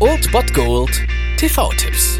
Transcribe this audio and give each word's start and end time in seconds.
Old 0.00 0.32
Bot 0.32 0.54
Gold 0.54 1.06
TV-Tipps. 1.36 2.18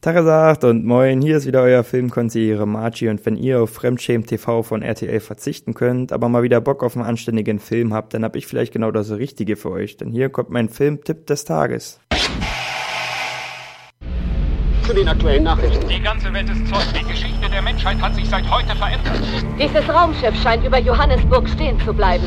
Tagesagt 0.00 0.64
und 0.64 0.84
moin, 0.84 1.22
hier 1.22 1.36
ist 1.36 1.46
wieder 1.46 1.62
euer 1.62 1.84
Filmkonsigliere 1.84 2.66
Margie 2.66 3.08
und 3.08 3.24
wenn 3.24 3.36
ihr 3.36 3.62
auf 3.62 3.70
Fremdschämen 3.70 4.26
TV 4.26 4.64
von 4.64 4.82
RTL 4.82 5.20
verzichten 5.20 5.74
könnt, 5.74 6.12
aber 6.12 6.28
mal 6.28 6.42
wieder 6.42 6.60
Bock 6.60 6.82
auf 6.82 6.96
einen 6.96 7.06
anständigen 7.06 7.60
Film 7.60 7.94
habt, 7.94 8.12
dann 8.12 8.24
hab 8.24 8.34
ich 8.34 8.48
vielleicht 8.48 8.72
genau 8.72 8.90
das 8.90 9.12
Richtige 9.12 9.54
für 9.54 9.70
euch, 9.70 9.96
denn 9.96 10.10
hier 10.10 10.28
kommt 10.28 10.50
mein 10.50 10.68
Filmtipp 10.68 11.28
des 11.28 11.44
Tages. 11.44 12.00
Zu 14.82 14.92
den 14.92 15.06
aktuellen 15.06 15.44
Nachrichten. 15.44 15.88
Die 15.88 16.02
ganze 16.02 16.32
Welt 16.32 16.50
ist 16.50 16.66
Zeug. 16.66 16.82
Die 17.00 17.08
Geschichte 17.08 17.48
der 17.48 17.62
Menschheit 17.62 18.02
hat 18.02 18.16
sich 18.16 18.28
seit 18.28 18.50
heute 18.50 18.74
verändert. 18.74 19.20
Dieses 19.56 19.88
Raumschiff 19.88 20.34
scheint 20.42 20.66
über 20.66 20.80
Johannesburg 20.80 21.48
stehen 21.48 21.78
zu 21.84 21.94
bleiben. 21.94 22.24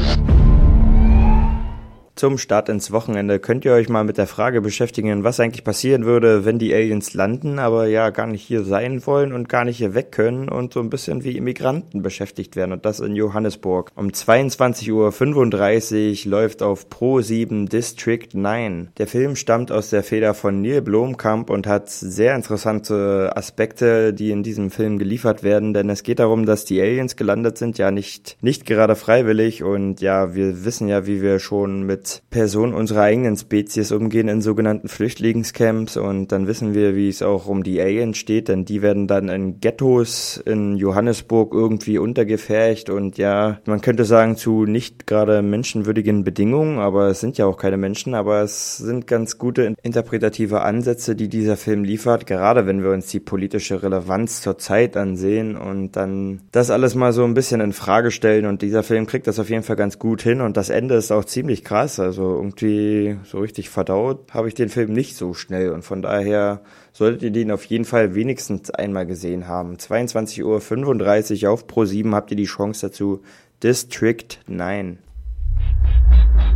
Zum 2.23 2.37
Start 2.37 2.69
ins 2.69 2.93
Wochenende 2.93 3.37
könnt 3.37 3.65
ihr 3.65 3.73
euch 3.73 3.89
mal 3.89 4.05
mit 4.05 4.17
der 4.17 4.27
Frage 4.27 4.61
beschäftigen, 4.61 5.25
was 5.25 5.41
eigentlich 5.41 5.65
passieren 5.65 6.05
würde, 6.05 6.45
wenn 6.45 6.57
die 6.57 6.73
Aliens 6.73 7.13
landen, 7.13 7.59
aber 7.59 7.87
ja 7.87 8.11
gar 8.11 8.27
nicht 8.27 8.43
hier 8.43 8.63
sein 8.63 9.05
wollen 9.05 9.33
und 9.33 9.49
gar 9.49 9.65
nicht 9.65 9.75
hier 9.75 9.93
weg 9.93 10.13
können 10.13 10.47
und 10.47 10.71
so 10.71 10.79
ein 10.79 10.89
bisschen 10.89 11.25
wie 11.25 11.35
Immigranten 11.35 12.01
beschäftigt 12.01 12.55
werden 12.55 12.71
und 12.71 12.85
das 12.85 13.01
in 13.01 13.17
Johannesburg. 13.17 13.91
Um 13.95 14.07
22.35 14.07 16.25
Uhr 16.25 16.31
läuft 16.31 16.63
auf 16.63 16.89
Pro 16.89 17.19
7 17.19 17.67
District 17.67 18.29
9. 18.31 18.93
Der 18.97 19.07
Film 19.07 19.35
stammt 19.35 19.73
aus 19.73 19.89
der 19.89 20.01
Feder 20.01 20.33
von 20.33 20.61
Neil 20.61 20.81
Blomkamp 20.81 21.49
und 21.49 21.67
hat 21.67 21.89
sehr 21.89 22.35
interessante 22.35 23.33
Aspekte, 23.35 24.13
die 24.13 24.31
in 24.31 24.43
diesem 24.43 24.71
Film 24.71 24.97
geliefert 24.97 25.43
werden, 25.43 25.73
denn 25.73 25.89
es 25.89 26.03
geht 26.03 26.19
darum, 26.19 26.45
dass 26.45 26.63
die 26.63 26.79
Aliens 26.79 27.17
gelandet 27.17 27.57
sind, 27.57 27.77
ja 27.77 27.91
nicht, 27.91 28.37
nicht 28.39 28.65
gerade 28.65 28.95
freiwillig 28.95 29.61
und 29.61 29.99
ja, 29.99 30.35
wir 30.35 30.63
wissen 30.63 30.87
ja, 30.87 31.05
wie 31.05 31.21
wir 31.21 31.39
schon 31.39 31.83
mit 31.83 32.12
Personen 32.29 32.73
unserer 32.73 33.01
eigenen 33.01 33.37
Spezies 33.37 33.91
umgehen 33.91 34.27
in 34.27 34.41
sogenannten 34.41 34.87
Flüchtlingscamps 34.87 35.97
und 35.97 36.31
dann 36.31 36.47
wissen 36.47 36.73
wir, 36.73 36.95
wie 36.95 37.09
es 37.09 37.21
auch 37.21 37.47
um 37.47 37.63
die 37.63 37.81
Aliens 37.81 38.17
steht, 38.17 38.47
denn 38.47 38.65
die 38.65 38.81
werden 38.81 39.07
dann 39.07 39.29
in 39.29 39.59
Ghettos 39.59 40.37
in 40.37 40.77
Johannesburg 40.77 41.53
irgendwie 41.53 41.97
untergefercht 41.97 42.89
und 42.89 43.17
ja, 43.17 43.59
man 43.65 43.81
könnte 43.81 44.05
sagen 44.05 44.35
zu 44.35 44.65
nicht 44.65 45.07
gerade 45.07 45.41
menschenwürdigen 45.41 46.23
Bedingungen, 46.23 46.79
aber 46.79 47.07
es 47.07 47.19
sind 47.19 47.37
ja 47.37 47.45
auch 47.45 47.57
keine 47.57 47.77
Menschen, 47.77 48.13
aber 48.13 48.41
es 48.41 48.77
sind 48.77 49.07
ganz 49.07 49.37
gute 49.37 49.75
interpretative 49.81 50.61
Ansätze, 50.61 51.15
die 51.15 51.29
dieser 51.29 51.57
Film 51.57 51.83
liefert, 51.83 52.25
gerade 52.27 52.65
wenn 52.65 52.83
wir 52.83 52.91
uns 52.91 53.07
die 53.07 53.19
politische 53.19 53.83
Relevanz 53.83 54.41
zur 54.41 54.57
Zeit 54.57 54.97
ansehen 54.97 55.57
und 55.57 55.95
dann 55.95 56.41
das 56.51 56.69
alles 56.69 56.95
mal 56.95 57.13
so 57.13 57.23
ein 57.23 57.33
bisschen 57.33 57.61
in 57.61 57.73
Frage 57.73 58.11
stellen 58.11 58.45
und 58.45 58.61
dieser 58.61 58.83
Film 58.83 59.05
kriegt 59.05 59.27
das 59.27 59.39
auf 59.39 59.49
jeden 59.49 59.63
Fall 59.63 59.75
ganz 59.75 59.99
gut 59.99 60.21
hin 60.21 60.41
und 60.41 60.57
das 60.57 60.69
Ende 60.69 60.95
ist 60.95 61.11
auch 61.11 61.25
ziemlich 61.25 61.63
krass. 61.63 61.99
Also 62.03 62.35
irgendwie 62.35 63.17
so 63.23 63.39
richtig 63.39 63.69
verdaut 63.69 64.33
habe 64.33 64.49
ich 64.49 64.53
den 64.53 64.69
Film 64.69 64.91
nicht 64.91 65.15
so 65.15 65.33
schnell 65.33 65.71
und 65.71 65.83
von 65.83 66.01
daher 66.01 66.61
solltet 66.91 67.23
ihr 67.23 67.31
den 67.31 67.49
auf 67.49 67.63
jeden 67.65 67.85
Fall 67.85 68.13
wenigstens 68.13 68.69
einmal 68.71 69.05
gesehen 69.05 69.47
haben. 69.47 69.77
22.35 69.77 71.45
Uhr 71.45 71.51
auf 71.51 71.65
Pro 71.65 71.85
7 71.85 72.13
habt 72.13 72.31
ihr 72.31 72.37
die 72.37 72.43
Chance 72.43 72.87
dazu. 72.87 73.21
District 73.63 74.27
9. 74.47 74.99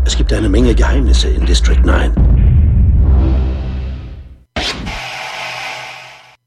Es 0.06 0.18
gibt 0.18 0.34
eine 0.34 0.50
Menge 0.50 0.76
Geheimnisse 0.76 1.30
in 1.30 1.46
District 1.46 1.82
9. 1.84 2.37